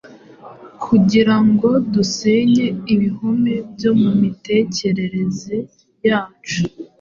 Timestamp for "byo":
3.73-3.91